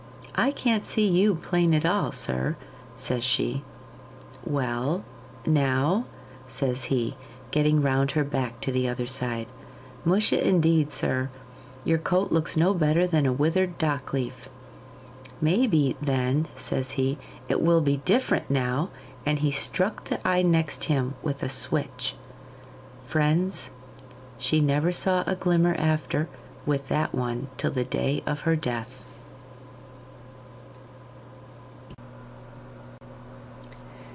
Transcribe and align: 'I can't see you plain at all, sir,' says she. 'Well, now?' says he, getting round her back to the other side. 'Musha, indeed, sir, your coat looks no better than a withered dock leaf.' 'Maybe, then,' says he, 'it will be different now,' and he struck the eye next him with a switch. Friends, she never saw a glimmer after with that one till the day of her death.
'I 0.33 0.51
can't 0.53 0.87
see 0.87 1.07
you 1.07 1.35
plain 1.35 1.71
at 1.75 1.85
all, 1.85 2.11
sir,' 2.11 2.55
says 2.97 3.23
she. 3.23 3.63
'Well, 4.43 5.03
now?' 5.45 6.05
says 6.47 6.85
he, 6.85 7.15
getting 7.51 7.83
round 7.83 8.11
her 8.11 8.23
back 8.23 8.59
to 8.61 8.71
the 8.71 8.89
other 8.89 9.05
side. 9.05 9.45
'Musha, 10.03 10.41
indeed, 10.43 10.91
sir, 10.91 11.29
your 11.85 11.99
coat 11.99 12.31
looks 12.31 12.57
no 12.57 12.73
better 12.73 13.05
than 13.05 13.27
a 13.27 13.31
withered 13.33 13.77
dock 13.77 14.13
leaf.' 14.13 14.49
'Maybe, 15.39 15.95
then,' 16.01 16.47
says 16.55 16.91
he, 16.91 17.19
'it 17.47 17.61
will 17.61 17.81
be 17.81 17.97
different 17.97 18.49
now,' 18.49 18.89
and 19.27 19.39
he 19.39 19.51
struck 19.51 20.05
the 20.05 20.25
eye 20.27 20.41
next 20.41 20.85
him 20.85 21.13
with 21.21 21.43
a 21.43 21.49
switch. 21.49 22.15
Friends, 23.05 23.69
she 24.39 24.59
never 24.59 24.91
saw 24.91 25.23
a 25.27 25.35
glimmer 25.35 25.75
after 25.75 26.29
with 26.65 26.87
that 26.87 27.13
one 27.13 27.45
till 27.57 27.69
the 27.71 27.83
day 27.85 28.23
of 28.25 28.39
her 28.39 28.55
death. 28.55 29.05